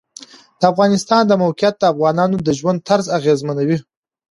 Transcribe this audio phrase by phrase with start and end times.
[0.59, 3.77] د افغانستان د موقعیت د افغانانو د ژوند طرز اغېزمنوي.